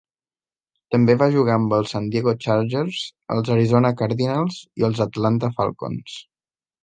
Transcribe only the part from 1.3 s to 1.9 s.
jugar amb